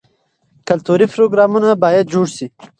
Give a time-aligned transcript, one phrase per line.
[0.67, 2.47] کلتوري پروګرامونه باید جوړ شي.